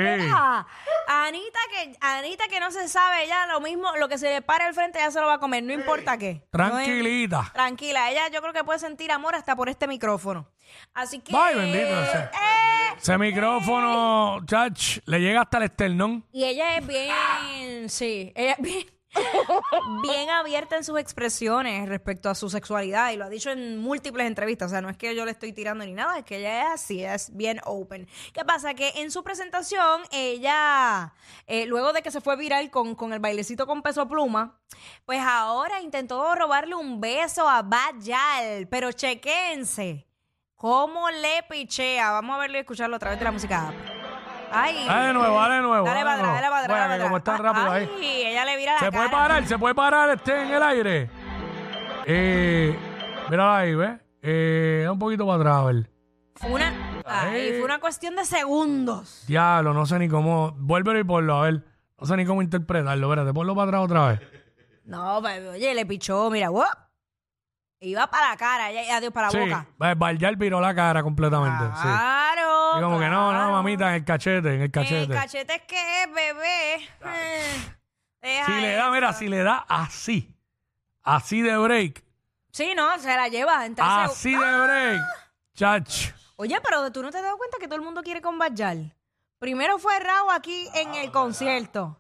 Anita 1.08 1.60
que 1.72 1.96
Anita 2.02 2.48
que 2.48 2.60
no 2.60 2.72
se 2.72 2.88
sabe 2.88 3.28
ya 3.28 3.46
lo 3.48 3.62
mismo, 3.62 3.96
lo 3.98 4.08
que 4.10 4.18
se 4.18 4.30
le 4.30 4.42
pare 4.42 4.64
al 4.66 4.74
frente 4.74 5.00
ya 5.00 5.12
se 5.12 5.20
lo 5.22 5.28
va 5.28 5.34
a 5.36 5.40
comer, 5.40 5.64
no 5.64 5.74
importa 5.74 6.18
qué. 6.18 6.34
No 6.54 6.66
es- 6.80 6.86
Tranquilita. 6.86 7.52
tranquila, 7.54 8.10
ella 8.12 8.28
yo 8.30 8.42
creo 8.42 8.54
que 8.54 8.64
puede 8.64 8.80
sentir 8.80 9.12
amor 9.12 9.36
hasta 9.36 9.56
por 9.56 9.70
este 9.70 9.88
micrófono. 9.88 10.48
Así 10.94 11.20
que 11.20 11.36
Ay, 11.36 11.56
bendito 11.56 12.06
sea. 12.12 12.32
eh, 12.34 12.96
Ese 12.98 13.18
micrófono, 13.18 14.44
chach, 14.46 14.98
le 15.06 15.20
llega 15.20 15.42
hasta 15.42 15.58
el 15.58 15.64
esternón. 15.66 16.26
Y 16.32 16.44
ella 16.46 16.78
es 16.78 16.88
bien, 16.88 17.90
sí, 17.90 18.32
ella 18.36 18.54
es 18.54 18.62
bien, 18.62 18.88
bien 20.04 20.30
abierta 20.30 20.78
en 20.78 20.84
sus 20.84 21.00
expresiones 21.00 21.88
respecto 21.88 22.30
a 22.30 22.36
su 22.36 22.50
sexualidad 22.50 23.12
y 23.12 23.18
lo 23.18 23.26
ha 23.26 23.30
dicho 23.30 23.52
en 23.52 23.78
múltiples 23.78 24.28
entrevistas. 24.28 24.68
O 24.68 24.70
sea, 24.72 24.82
no 24.82 24.90
es 24.90 24.98
que 24.98 25.16
yo 25.16 25.26
le 25.26 25.32
estoy 25.32 25.54
tirando 25.54 25.86
ni 25.86 25.94
nada, 25.94 26.18
es 26.18 26.26
que 26.26 26.38
ella 26.38 26.64
es 26.64 26.82
así, 26.82 27.04
es 27.04 27.36
bien 27.36 27.60
open. 27.66 28.08
¿Qué 28.34 28.44
pasa? 28.46 28.74
Que 28.74 28.90
en 28.96 29.12
su 29.12 29.24
presentación, 29.24 30.02
ella, 30.12 31.14
eh, 31.48 31.66
luego 31.66 31.94
de 31.94 32.02
que 32.02 32.12
se 32.12 32.22
fue 32.22 32.36
viral 32.36 32.70
con, 32.70 32.96
con 32.96 33.14
el 33.14 33.20
bailecito 33.20 33.68
con 33.68 33.82
peso 33.82 34.08
pluma, 34.08 34.60
pues 35.06 35.22
ahora 35.22 35.82
intentó 35.82 36.36
robarle 36.36 36.76
un 36.76 37.00
beso 37.00 37.48
a 37.48 37.62
Bad 37.62 37.96
Yal. 38.00 38.68
Pero 38.68 38.92
chequense 38.92 40.08
cómo 40.56 41.10
le 41.10 41.44
pichea. 41.50 42.12
Vamos 42.12 42.36
a 42.36 42.40
verlo 42.40 42.58
y 42.58 42.62
escucharlo 42.62 42.96
a 42.96 43.00
través 43.00 43.20
de 43.20 43.26
la 43.26 43.32
música. 43.32 43.74
Ay, 44.56 44.86
Dale 44.88 45.08
de 45.08 45.14
nuevo, 45.14 45.36
dale 45.40 45.56
de 45.56 45.62
nuevo. 45.62 45.86
Dale 45.86 46.02
para 46.04 46.14
atrás, 46.16 46.34
dale 46.34 46.48
para 46.50 46.60
atrás. 46.64 46.80
Bueno, 46.88 46.96
que 46.98 47.04
como 47.04 47.18
está 47.18 47.38
rápido 47.38 47.72
ahí. 47.72 47.90
Ay, 48.00 48.24
ella 48.28 48.46
le 48.46 48.58
vira 48.58 48.74
la 48.74 48.80
Se 48.80 48.92
puede 48.92 49.06
cara. 49.10 49.18
parar, 49.18 49.46
se 49.48 49.58
puede 49.60 49.76
parar 49.76 50.10
este 50.12 50.42
en 50.44 50.52
el 50.54 50.64
aire. 50.64 51.10
Eh, 52.06 52.78
mira 53.30 53.58
ahí, 53.58 53.76
¿ves? 53.76 54.00
Eh, 54.22 54.88
un 54.92 55.00
poquito 55.00 55.26
para 55.26 55.38
atrás, 55.40 55.56
a 55.58 55.64
ver. 55.66 55.90
Fue 56.36 56.52
una, 56.52 57.02
ay, 57.06 57.54
fue 57.58 57.64
una 57.64 57.80
cuestión 57.80 58.16
de 58.16 58.26
segundos. 58.26 59.24
Diablo, 59.28 59.74
no 59.74 59.86
sé 59.86 59.98
ni 60.00 60.10
cómo. 60.10 60.52
Vuélvelo 60.58 61.00
y 61.00 61.04
ponlo, 61.04 61.38
a 61.38 61.42
ver. 61.44 61.64
No 62.00 62.06
sé 62.06 62.18
ni 62.18 62.26
cómo 62.26 62.42
interpretarlo. 62.42 63.08
Espérate, 63.08 63.34
ponlo 63.34 63.56
para 63.56 63.68
atrás 63.68 63.82
otra 63.84 64.08
vez. 64.10 64.20
No, 64.86 65.20
pero, 65.24 65.52
oye, 65.52 65.74
le 65.74 65.86
pichó, 65.86 66.30
mira, 66.30 66.50
¡guap! 66.50 66.78
Iba 67.80 68.08
para 68.08 68.30
la 68.30 68.38
cara, 68.38 68.72
ya, 68.72 68.98
adiós, 68.98 69.12
para 69.12 69.28
la 69.28 69.32
Sí, 69.32 69.38
boca. 69.40 69.66
Valjar 69.96 70.36
viró 70.38 70.60
la 70.62 70.74
cara 70.74 71.04
completamente. 71.04 71.64
sí. 71.82 71.88
Y 72.78 72.82
como 72.82 73.00
que 73.00 73.08
no, 73.08 73.32
no, 73.32 73.38
claro. 73.38 73.52
mamita, 73.52 73.90
en 73.90 73.96
el 73.96 74.06
cachete, 74.06 74.48
en 74.50 74.56
el 74.56 74.62
El 74.64 74.72
cachete. 74.72 75.14
cachete 75.14 75.56
es 75.56 75.62
que 75.64 76.04
es, 76.04 76.14
bebé. 76.14 76.76
Eh, 77.06 77.76
deja 78.22 78.46
si 78.46 78.62
le 78.62 78.74
da, 78.74 78.92
mira, 78.92 79.14
si 79.14 79.28
le 79.28 79.44
da 79.44 79.66
así, 79.68 80.36
así 81.04 81.42
de 81.42 81.58
break, 81.58 82.04
Sí, 82.52 82.74
no, 82.76 82.98
se 83.00 83.08
la 83.16 83.28
lleva. 83.28 83.68
Así 83.80 84.32
de 84.32 84.38
break, 84.38 85.02
chach, 85.56 86.12
Oye, 86.38 86.58
pero 86.62 86.92
tú 86.92 87.02
no 87.02 87.12
te 87.12 87.18
has 87.18 87.24
dado 87.24 87.38
cuenta 87.38 87.58
que 87.60 87.68
todo 87.68 87.76
el 87.76 87.82
mundo 87.82 88.02
quiere 88.02 88.22
con 88.22 88.38
Bajal. 88.38 88.94
Primero 89.40 89.78
fue 89.78 90.00
Raúl 90.00 90.32
aquí 90.34 90.68
en 90.74 90.96
el 90.96 91.12
concierto. 91.12 92.00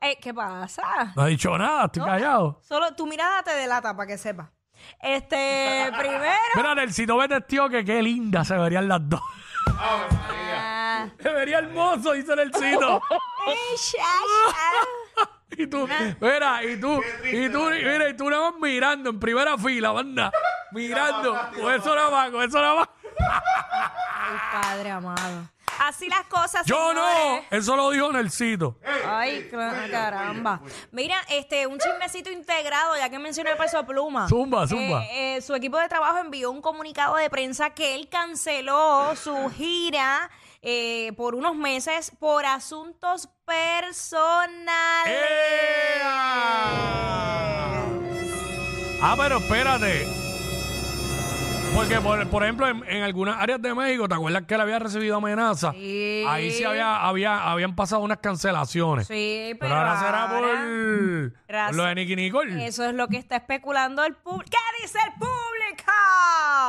Eh, 0.00 0.18
¿Qué 0.20 0.32
pasa? 0.32 1.12
No 1.16 1.22
ha 1.22 1.26
dicho 1.26 1.56
nada, 1.56 1.86
estoy 1.86 2.02
callado. 2.02 2.60
Solo 2.62 2.94
tu 2.94 3.06
mirada 3.06 3.42
te 3.42 3.54
delata 3.54 3.96
para 3.96 4.06
que 4.06 4.18
sepas. 4.18 4.48
Este, 5.00 5.90
primero. 5.98 6.36
Mira, 6.54 6.74
Nelsito 6.74 7.16
me 7.16 7.28
testió 7.28 7.68
que 7.68 7.84
qué 7.84 8.02
linda 8.02 8.44
se 8.44 8.56
verían 8.56 8.88
las 8.88 9.00
dos. 9.08 9.22
Ah, 9.68 11.08
Se 11.20 11.28
vería 11.30 11.58
hermoso, 11.58 12.12
dice 12.12 12.34
Nelsito. 12.36 13.00
eh, 13.48 13.76
ya, 13.92 14.08
Y 15.58 15.66
tú, 15.68 15.88
mira, 16.20 16.62
y 16.64 16.78
tú, 16.80 17.00
y 17.24 17.48
tú, 17.48 17.70
mira, 17.70 18.08
y 18.08 18.16
tú 18.16 18.28
nada 18.28 18.50
más 18.50 18.60
mirando 18.60 19.10
en 19.10 19.20
primera 19.20 19.56
fila, 19.56 19.90
banda. 19.92 20.30
Mirando. 20.72 21.38
Con 21.60 21.72
eso 21.74 21.94
nada 21.94 22.10
más, 22.10 22.30
con 22.30 22.42
eso 22.42 22.60
nada 22.60 22.74
más. 22.74 22.88
Ay, 23.18 24.38
padre 24.52 24.90
amado. 24.90 25.48
Así 25.88 26.08
las 26.08 26.24
cosas. 26.26 26.66
Yo 26.66 26.92
no, 26.94 27.06
señores. 27.06 27.44
eso 27.50 27.76
lo 27.76 27.90
dijo 27.90 28.12
Nelsito. 28.12 28.76
Ay, 29.06 29.48
cla- 29.52 29.90
caramba. 29.90 30.60
Mira, 30.90 31.16
este, 31.30 31.66
un 31.66 31.78
chismecito 31.78 32.30
integrado, 32.30 32.96
ya 32.96 33.08
que 33.08 33.18
mencioné 33.18 33.50
el 33.50 33.56
peso 33.56 33.84
pluma. 33.86 34.28
Zumba, 34.28 34.66
zumba. 34.66 35.04
Eh, 35.04 35.36
eh, 35.36 35.40
su 35.42 35.54
equipo 35.54 35.78
de 35.78 35.88
trabajo 35.88 36.18
envió 36.18 36.50
un 36.50 36.60
comunicado 36.60 37.16
de 37.16 37.30
prensa 37.30 37.70
que 37.70 37.94
él 37.94 38.08
canceló 38.08 39.14
su 39.16 39.50
gira 39.56 40.28
eh, 40.62 41.12
por 41.16 41.34
unos 41.36 41.54
meses 41.54 42.10
por 42.18 42.44
asuntos 42.46 43.28
personales. 43.44 45.06
¡Ea! 45.96 47.84
Ah, 49.02 49.14
pero 49.16 49.38
espérate. 49.38 50.25
Porque, 51.76 52.00
por, 52.00 52.26
por 52.28 52.42
ejemplo, 52.42 52.66
en, 52.66 52.82
en 52.88 53.02
algunas 53.02 53.38
áreas 53.38 53.60
de 53.60 53.74
México, 53.74 54.08
¿te 54.08 54.14
acuerdas 54.14 54.44
que 54.46 54.54
él 54.54 54.60
había 54.62 54.78
recibido 54.78 55.18
amenazas? 55.18 55.74
Sí. 55.74 56.24
Ahí 56.26 56.50
sí 56.50 56.64
había, 56.64 57.04
había, 57.06 57.50
habían 57.50 57.76
pasado 57.76 58.00
unas 58.00 58.16
cancelaciones. 58.18 59.06
Sí, 59.06 59.54
pero, 59.58 59.58
pero 59.60 59.74
ahora 59.76 60.00
será 60.00 60.26
por, 60.26 61.32
por 61.66 61.74
lo 61.74 61.84
de 61.84 61.94
Nicky 61.94 62.16
Nicole. 62.16 62.66
Eso 62.66 62.82
es 62.86 62.94
lo 62.94 63.08
que 63.08 63.18
está 63.18 63.36
especulando 63.36 64.02
el 64.04 64.14
público. 64.14 64.50
¿Qué 64.50 64.82
dice 64.82 64.98
el 65.06 65.12
público? 65.12 65.92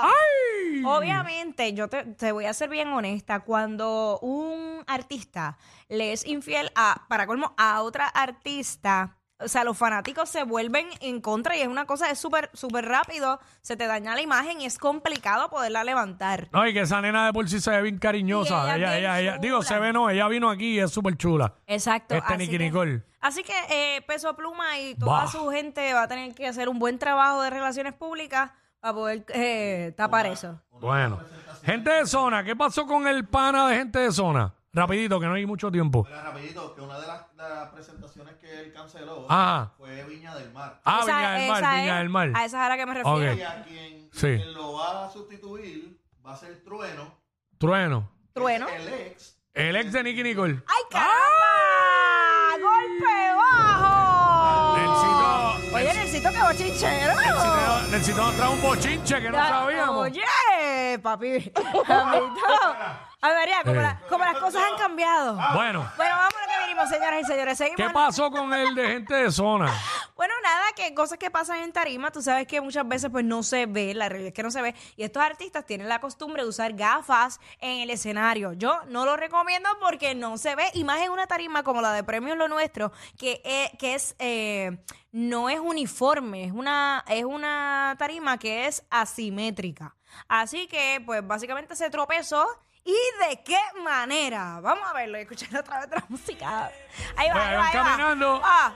¡Ay! 0.03 0.83
Obviamente, 0.85 1.73
yo 1.73 1.87
te, 1.87 2.03
te 2.03 2.33
voy 2.33 2.43
a 2.43 2.53
ser 2.53 2.69
bien 2.69 2.89
honesta. 2.89 3.39
Cuando 3.39 4.19
un 4.19 4.83
artista 4.87 5.57
le 5.87 6.11
es 6.11 6.27
infiel 6.27 6.69
a, 6.75 7.05
para 7.07 7.25
colmo, 7.25 7.55
a 7.57 7.81
otra 7.81 8.07
artista, 8.07 9.15
o 9.39 9.47
sea, 9.47 9.63
los 9.63 9.77
fanáticos 9.77 10.29
se 10.29 10.43
vuelven 10.43 10.87
en 10.99 11.21
contra 11.21 11.55
y 11.55 11.61
es 11.61 11.67
una 11.67 11.85
cosa, 11.85 12.09
es 12.09 12.17
súper, 12.19 12.49
súper 12.53 12.85
rápido, 12.85 13.39
se 13.61 13.77
te 13.77 13.85
daña 13.87 14.15
la 14.15 14.21
imagen 14.21 14.59
y 14.61 14.65
es 14.65 14.77
complicado 14.79 15.49
poderla 15.49 15.83
levantar. 15.83 16.47
No, 16.51 16.67
y 16.67 16.73
que 16.73 16.81
esa 16.81 17.01
nena 17.01 17.25
de 17.27 17.33
por 17.33 17.47
sí 17.47 17.59
se 17.59 17.69
ve 17.71 17.81
bien 17.83 17.99
cariñosa. 17.99 18.55
Y 18.55 18.57
ella 18.65 18.75
ella, 18.75 18.89
bien 18.89 18.99
ella, 18.99 19.19
ella- 19.19 19.37
digo, 19.39 19.61
se 19.61 19.77
ve 19.79 19.93
no, 19.93 20.09
ella 20.09 20.27
vino 20.27 20.49
aquí 20.49 20.75
y 20.75 20.79
es 20.79 20.91
súper 20.91 21.15
chula. 21.17 21.53
Exacto. 21.67 22.15
Este 22.15 22.33
así 22.33 22.37
Nicky 22.37 22.51
que- 22.57 22.63
Nicole. 22.63 23.03
Así 23.19 23.43
que 23.43 23.53
eh, 23.69 24.01
Peso 24.03 24.35
Pluma 24.35 24.77
y 24.79 24.95
toda 24.95 25.23
Bah. 25.23 25.27
su 25.27 25.49
gente 25.49 25.93
va 25.93 26.03
a 26.03 26.07
tener 26.07 26.33
que 26.33 26.47
hacer 26.47 26.69
un 26.69 26.79
buen 26.79 26.97
trabajo 26.99 27.41
de 27.41 27.49
relaciones 27.49 27.93
públicas 27.93 28.51
para 28.79 28.93
poder 28.93 29.25
eh, 29.33 29.93
tapar 29.97 30.27
eso. 30.27 30.61
Bueno. 30.71 31.19
Gente 31.63 31.89
de 31.89 32.05
zona, 32.05 32.43
¿qué 32.43 32.55
pasó 32.55 32.85
con 32.85 33.07
el 33.07 33.27
pana 33.27 33.67
de 33.67 33.77
gente 33.77 33.99
de 33.99 34.11
zona? 34.11 34.53
Rapidito, 34.77 35.19
que 35.19 35.25
no 35.25 35.33
hay 35.33 35.45
mucho 35.45 35.71
tiempo. 35.71 36.03
Mira, 36.07 36.21
rapidito, 36.21 36.75
que 36.75 36.81
una 36.81 36.99
de 36.99 37.07
las, 37.07 37.35
de 37.35 37.49
las 37.49 37.69
presentaciones 37.69 38.35
que 38.35 38.59
él 38.61 38.71
canceló 38.73 39.25
Ajá. 39.29 39.73
fue 39.77 40.03
Viña 40.03 40.35
del 40.35 40.51
Mar. 40.53 40.79
Ah, 40.85 40.99
Esa- 41.01 41.15
Viña 41.17 41.31
del 41.31 41.47
Mar, 41.49 41.57
Viña 41.61 41.93
es- 41.93 41.97
del 41.99 42.09
Mar. 42.09 42.31
A 42.35 42.45
esa 42.45 42.57
es 42.59 42.63
a 42.65 42.69
la 42.69 42.77
que 42.77 42.85
me 42.85 42.93
refiero. 42.93 43.31
Ok. 43.33 43.37
Y 43.37 43.41
a 43.41 43.63
quien, 43.63 44.09
Sí. 44.13 44.19
quien 44.35 44.53
lo 44.53 44.73
va 44.73 45.05
a 45.05 45.09
sustituir 45.09 45.99
va 46.25 46.33
a 46.33 46.37
ser 46.37 46.63
Trueno. 46.63 47.11
Trueno. 47.57 48.11
Trueno. 48.33 48.67
El 48.67 48.87
ex. 48.93 49.39
El 49.53 49.75
ex 49.77 49.91
de 49.91 50.03
Nicky 50.03 50.21
Nicole. 50.21 50.61
¡Ay, 50.67 50.83
caramba! 50.91 52.59
¡Golpe 52.61 53.33
bajo! 53.35 54.77
Nelsito- 54.77 55.75
Oye, 55.75 55.85
Nels- 55.89 55.95
necesito 55.95 56.29
que 56.31 56.39
bochinchero. 56.41 57.15
Necesitamos- 57.15 57.89
Necesitamos 57.89 58.35
traer 58.35 58.51
un 58.51 58.61
bochinche 58.61 59.21
que 59.21 59.29
no 59.29 59.37
Ya, 59.37 59.47
sabíamos. 59.47 59.97
Oye, 60.05 60.21
papi. 61.03 61.51
Amito. 61.87 62.41
A 63.21 63.27
ver, 63.29 63.37
María, 63.37 63.57
como, 63.63 63.79
Eh. 63.79 63.83
la- 63.83 63.99
como 64.09 64.23
las 64.25 64.37
cosas 64.37 64.61
han 64.71 64.77
cambiado. 64.77 65.33
Bueno, 65.53 65.89
Bueno, 65.97 66.15
vamos 66.15 66.33
a 66.35 66.41
lo 66.41 66.47
que 66.47 66.56
señoras 66.89 67.21
y 67.21 67.25
señores. 67.25 67.57
Seguimos. 67.57 67.77
¿qué 67.77 67.93
pasó 67.93 68.31
con 68.31 68.53
el 68.53 68.75
de 68.75 68.87
gente 68.87 69.13
de 69.15 69.31
zona? 69.31 69.71
Bueno, 70.17 70.33
nada, 70.41 70.65
que 70.75 70.95
cosas 70.95 71.19
que 71.19 71.29
pasan 71.29 71.59
en 71.59 71.71
tarima, 71.71 72.09
tú 72.09 72.23
sabes 72.23 72.47
que 72.47 72.59
muchas 72.59 72.87
veces 72.87 73.11
pues 73.11 73.23
no 73.23 73.43
se 73.43 73.67
ve, 73.67 73.93
la 73.93 74.09
realidad 74.09 74.29
es 74.29 74.33
que 74.33 74.41
no 74.41 74.49
se 74.49 74.63
ve, 74.63 74.73
y 74.95 75.03
estos 75.03 75.21
artistas 75.21 75.63
tienen 75.63 75.87
la 75.87 76.01
costumbre 76.01 76.41
de 76.41 76.49
usar 76.49 76.73
gafas 76.73 77.39
en 77.59 77.81
el 77.81 77.91
escenario. 77.91 78.53
Yo 78.53 78.79
no 78.87 79.05
lo 79.05 79.15
recomiendo 79.15 79.69
porque 79.79 80.15
no 80.15 80.39
se 80.39 80.55
ve, 80.55 80.63
y 80.73 80.83
más 80.83 81.01
en 81.01 81.11
una 81.11 81.27
tarima 81.27 81.61
como 81.61 81.81
la 81.81 81.93
de 81.93 82.03
Premios 82.03 82.35
Lo 82.35 82.47
Nuestro, 82.47 82.91
que, 83.15 83.43
eh, 83.45 83.69
que 83.77 83.93
es, 83.93 84.15
eh, 84.17 84.79
no 85.11 85.49
es 85.49 85.59
uniforme, 85.59 86.45
es 86.45 86.51
una, 86.51 87.05
es 87.07 87.23
una 87.23 87.95
tarima 87.99 88.39
que 88.39 88.65
es 88.65 88.83
asimétrica. 88.89 89.95
Así 90.27 90.65
que, 90.65 90.99
pues 91.05 91.25
básicamente 91.27 91.75
se 91.75 91.91
tropezó. 91.91 92.47
¿Y 92.87 93.27
de 93.29 93.43
qué 93.43 93.59
manera? 93.83 94.59
Vamos 94.61 94.87
a 94.89 94.93
verlo 94.93 95.17
y 95.17 95.21
escuchar 95.21 95.59
otra 95.59 95.81
vez 95.81 95.89
la 95.91 96.03
música. 96.07 96.71
Ahí 97.17 97.27
va, 97.27 97.33
Pues, 97.33 97.45
ahí 97.45 97.53
va, 97.55 97.57
van 97.57 97.67
ahí 97.67 97.77
va. 97.77 97.83
caminando. 97.83 98.41
Ah. 98.43 98.73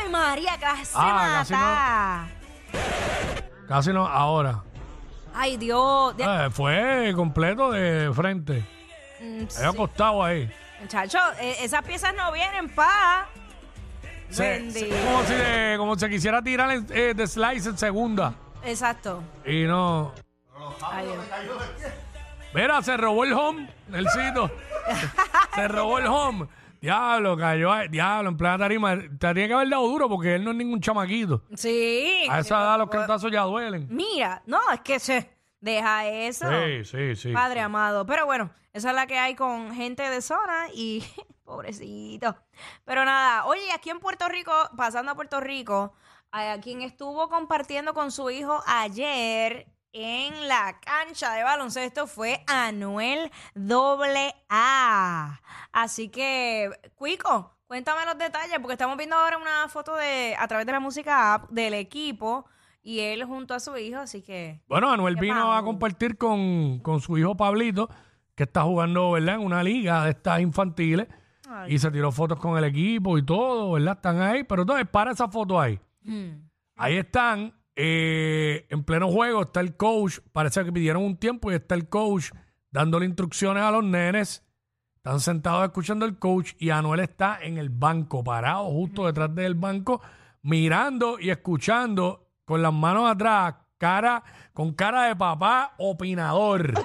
¡Ave 0.00 0.08
María, 0.08 0.58
casi 0.58 0.92
Ah, 0.94 1.28
casi 1.38 1.52
mata! 1.52 2.28
Casi 3.68 3.92
no, 3.92 4.06
ahora. 4.06 4.62
Ay, 5.34 5.56
Dios. 5.58 6.16
De- 6.16 6.24
Eh, 6.24 6.50
fue 6.50 7.12
completo 7.14 7.70
de 7.70 8.10
frente. 8.14 8.64
Mm, 9.20 9.44
Había 9.58 9.68
acostado 9.70 10.22
ahí. 10.24 10.50
Muchacho, 10.80 11.18
eh, 11.38 11.56
esas 11.60 11.82
piezas 11.84 12.14
no 12.14 12.32
vienen 12.32 12.68
pa. 12.74 13.26
Se- 14.30 14.42
Bendito. 14.58 14.94
se- 14.94 15.04
como, 15.04 15.22
si 15.24 15.34
como 15.78 15.98
si 15.98 16.08
quisiera 16.08 16.42
tirar 16.42 16.70
en- 16.70 16.86
eh, 16.90 17.12
de 17.14 17.26
slice 17.26 17.68
en 17.68 17.78
segunda. 17.78 18.34
Exacto. 18.64 19.22
Y 19.46 19.64
no. 19.64 20.12
Ay, 20.82 21.06
Dios. 21.06 21.24
Mira, 22.54 22.82
se 22.82 22.96
robó 22.96 23.24
el 23.24 23.32
home, 23.32 23.68
el 23.92 24.06
sitio. 24.08 24.50
se 25.54 25.68
robó 25.68 25.98
el 25.98 26.06
home. 26.06 26.48
Diablo, 26.82 27.36
cayó. 27.36 27.72
ahí. 27.72 27.88
Diablo, 27.88 28.30
en 28.30 28.36
plena 28.36 28.58
tarima. 28.58 28.96
Te 28.96 29.32
tiene 29.32 29.48
que 29.48 29.54
haber 29.54 29.68
dado 29.70 29.86
duro 29.86 30.08
porque 30.08 30.34
él 30.34 30.44
no 30.44 30.50
es 30.50 30.56
ningún 30.56 30.80
chamaquito. 30.80 31.42
Sí. 31.54 32.26
A 32.28 32.40
esa 32.40 32.60
edad 32.60 32.78
los 32.78 32.90
cantazos 32.90 33.30
ya 33.30 33.42
duelen. 33.42 33.86
Mira, 33.88 34.42
no, 34.46 34.60
es 34.72 34.80
que 34.80 34.98
se 34.98 35.30
deja 35.60 36.06
eso. 36.08 36.46
Sí, 36.50 36.84
sí, 36.84 37.16
sí. 37.16 37.32
Padre 37.32 37.60
amado. 37.60 38.04
Pero 38.04 38.26
bueno, 38.26 38.50
esa 38.72 38.90
es 38.90 38.96
la 38.96 39.06
que 39.06 39.18
hay 39.18 39.34
con 39.34 39.72
gente 39.74 40.02
de 40.10 40.20
zona 40.20 40.66
y 40.74 41.04
pobrecito. 41.44 42.36
Pero 42.84 43.04
nada, 43.04 43.46
oye, 43.46 43.72
aquí 43.74 43.88
en 43.88 44.00
Puerto 44.00 44.28
Rico, 44.28 44.52
pasando 44.76 45.12
a 45.12 45.14
Puerto 45.14 45.40
Rico, 45.40 45.94
a 46.32 46.58
quien 46.60 46.82
estuvo 46.82 47.28
compartiendo 47.28 47.94
con 47.94 48.10
su 48.10 48.28
hijo 48.28 48.62
ayer 48.66 49.71
en 49.92 50.48
la 50.48 50.78
cancha 50.80 51.32
de 51.32 51.42
baloncesto 51.42 52.06
fue 52.06 52.42
Anuel 52.46 53.30
AA. 54.48 55.40
Así 55.72 56.08
que, 56.08 56.70
Cuico, 56.94 57.56
cuéntame 57.66 58.04
los 58.04 58.18
detalles, 58.18 58.58
porque 58.58 58.74
estamos 58.74 58.96
viendo 58.96 59.16
ahora 59.16 59.38
una 59.38 59.68
foto 59.68 59.96
de 59.96 60.34
a 60.38 60.48
través 60.48 60.66
de 60.66 60.72
la 60.72 60.80
música 60.80 61.34
app 61.34 61.50
del 61.50 61.74
equipo 61.74 62.46
y 62.82 63.00
él 63.00 63.24
junto 63.24 63.54
a 63.54 63.60
su 63.60 63.76
hijo, 63.76 64.00
así 64.00 64.22
que 64.22 64.60
Bueno, 64.66 64.90
Anuel 64.90 65.14
¿Qué 65.14 65.22
vino 65.22 65.52
a 65.52 65.62
compartir 65.62 66.18
con, 66.18 66.80
con 66.80 67.00
su 67.00 67.16
hijo 67.16 67.36
Pablito, 67.36 67.88
que 68.34 68.42
está 68.44 68.62
jugando, 68.62 69.12
¿verdad? 69.12 69.36
En 69.36 69.42
una 69.42 69.62
liga 69.62 70.04
de 70.04 70.10
estas 70.10 70.40
infantiles. 70.40 71.06
Ay. 71.48 71.74
Y 71.74 71.78
se 71.78 71.90
tiró 71.90 72.10
fotos 72.10 72.38
con 72.38 72.56
el 72.56 72.64
equipo 72.64 73.18
y 73.18 73.24
todo, 73.24 73.72
¿verdad? 73.72 73.96
Están 73.96 74.20
ahí. 74.22 74.42
Pero 74.44 74.62
entonces, 74.62 74.88
para 74.88 75.12
esa 75.12 75.28
foto 75.28 75.60
ahí. 75.60 75.78
Hmm. 76.02 76.48
Ahí 76.76 76.96
están, 76.96 77.52
eh, 77.76 78.66
en 78.70 78.84
pleno 78.84 79.10
juego, 79.10 79.42
está 79.42 79.60
el 79.60 79.76
coach. 79.76 80.18
Parece 80.32 80.64
que 80.64 80.72
pidieron 80.72 81.02
un 81.02 81.16
tiempo 81.16 81.50
y 81.50 81.54
está 81.54 81.74
el 81.74 81.88
coach 81.88 82.30
dándole 82.70 83.06
instrucciones 83.06 83.62
a 83.62 83.70
los 83.70 83.84
nenes. 83.84 84.44
Están 84.96 85.20
sentados 85.20 85.64
escuchando 85.64 86.06
el 86.06 86.18
coach 86.18 86.52
y 86.58 86.70
Anuel 86.70 87.00
está 87.00 87.38
en 87.42 87.58
el 87.58 87.70
banco, 87.70 88.22
parado 88.22 88.66
justo 88.66 89.06
detrás 89.06 89.34
del 89.34 89.54
banco, 89.54 90.00
mirando 90.42 91.18
y 91.18 91.30
escuchando 91.30 92.28
con 92.44 92.62
las 92.62 92.72
manos 92.72 93.10
atrás, 93.10 93.56
cara, 93.78 94.22
con 94.52 94.74
cara 94.74 95.04
de 95.04 95.16
papá 95.16 95.74
opinador. 95.78 96.74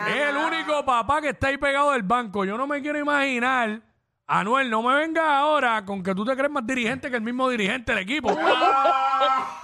Es 0.00 0.16
el 0.30 0.36
único 0.36 0.82
papá 0.84 1.20
que 1.20 1.28
está 1.28 1.48
ahí 1.48 1.58
pegado 1.58 1.92
del 1.92 2.02
banco. 2.02 2.46
Yo 2.46 2.56
no 2.56 2.66
me 2.66 2.80
quiero 2.80 2.98
imaginar. 2.98 3.82
Anuel, 4.26 4.70
no 4.70 4.82
me 4.82 4.94
vengas 4.94 5.24
ahora 5.24 5.84
con 5.84 6.02
que 6.02 6.14
tú 6.14 6.24
te 6.24 6.34
crees 6.36 6.50
más 6.50 6.66
dirigente 6.66 7.10
que 7.10 7.16
el 7.16 7.22
mismo 7.22 7.48
dirigente 7.50 7.92
del 7.92 8.02
equipo. 8.02 8.30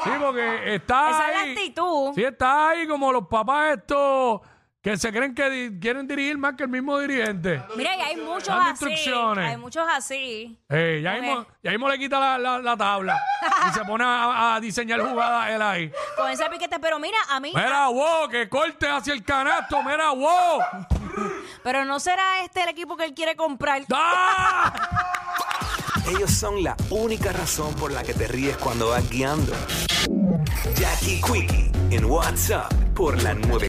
Sí, 0.05 0.11
porque 0.21 0.75
está 0.75 1.11
Esa 1.11 1.29
es 1.29 1.35
la 1.35 1.41
ahí. 1.43 1.51
actitud. 1.53 2.13
Sí, 2.15 2.25
está 2.25 2.69
ahí 2.71 2.87
como 2.87 3.13
los 3.13 3.27
papás 3.29 3.77
estos 3.79 4.41
que 4.83 4.97
se 4.97 5.11
creen 5.13 5.35
que 5.35 5.51
di- 5.51 5.81
quieren 5.81 6.07
dirigir 6.07 6.39
más 6.39 6.55
que 6.55 6.63
el 6.63 6.69
mismo 6.69 6.97
dirigente. 7.01 7.61
Mira, 7.77 7.97
y 7.97 8.01
hay 8.03 8.17
muchos 8.19 8.47
Dando 8.47 8.63
así. 8.63 8.71
instrucciones. 8.71 9.51
Hay 9.51 9.57
muchos 9.57 9.85
así. 9.91 10.57
Eh, 10.69 11.01
ya, 11.03 11.15
mismo, 11.15 11.45
ya 11.61 11.71
mismo 11.73 11.89
le 11.89 11.99
quita 11.99 12.21
la, 12.21 12.39
la- 12.39 12.59
la 12.61 12.77
tabla 12.77 13.19
y 13.69 13.73
se 13.75 13.85
pone 13.85 14.05
a, 14.05 14.55
a 14.55 14.61
diseñar 14.61 15.01
jugadas 15.01 15.49
él 15.51 15.61
ahí. 15.63 15.93
Con 16.17 16.31
ese 16.31 16.45
piquete. 16.51 16.79
Pero 16.79 17.01
mira, 17.01 17.19
a 17.31 17.41
mí. 17.41 17.51
Mira, 17.53 17.89
wow, 17.89 18.29
que 18.29 18.49
corte 18.49 18.89
hacia 18.89 19.13
el 19.13 19.25
canasto, 19.25 19.83
mira, 19.83 20.11
wow. 20.11 20.61
Pero 21.65 21.85
no 21.85 21.99
será 21.99 22.43
este 22.45 22.63
el 22.63 22.69
equipo 22.69 22.97
que 22.97 23.07
él 23.07 23.15
quiere 23.15 23.35
comprar. 23.35 23.83
¡Ah! 23.93 24.73
Ellos 26.09 26.31
son 26.31 26.63
la 26.63 26.77
única 26.91 27.33
razón 27.33 27.75
por 27.75 27.91
la 27.91 28.05
que 28.05 28.15
te 28.15 28.29
ríes 28.29 28.57
cuando 28.59 28.91
vas 28.91 29.09
guiando. 29.11 29.53
Jackie 30.77 31.21
Quickie 31.21 31.73
en 31.91 32.05
WhatsApp 32.05 32.73
por 32.95 33.21
la 33.23 33.35
9. 33.35 33.65